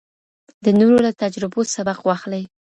[0.65, 2.43] د نورو له تجربو سبق واخلئ.